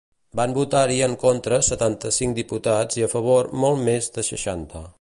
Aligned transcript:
Van 0.37 0.53
votar-hi 0.53 0.95
en 1.07 1.11
contra 1.23 1.59
setanta-cinc 1.67 2.39
diputats 2.39 2.99
i 3.01 3.05
a 3.09 3.11
favor 3.13 3.51
molts 3.65 3.85
més 3.91 4.09
de 4.17 4.25
seixanta. 4.31 4.83